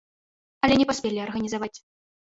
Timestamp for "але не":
0.67-0.89